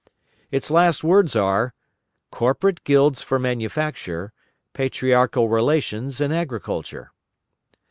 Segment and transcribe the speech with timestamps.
[0.49, 1.75] Its last words are:
[2.31, 4.33] corporate guilds for manufacture,
[4.73, 7.11] patriarchal relations in agriculture.